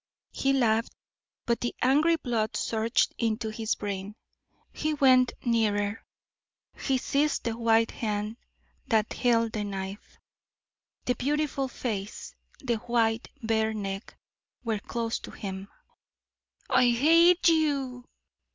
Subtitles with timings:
[0.31, 0.95] He laughed,
[1.45, 4.15] but the angry blood surged into his brain.
[4.73, 6.03] He went nearer;
[6.75, 8.37] he seized the white hand
[8.87, 10.17] that held the knife.
[11.05, 14.17] The beautiful face, the white, bare neck
[14.63, 15.67] were close to him.
[16.67, 18.07] "I hate you!"